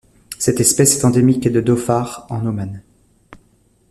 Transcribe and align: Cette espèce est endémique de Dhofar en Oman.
Cette 0.39 0.59
espèce 0.59 0.97
est 0.97 1.05
endémique 1.05 1.47
de 1.47 1.61
Dhofar 1.61 2.25
en 2.31 2.43
Oman. 2.47 2.81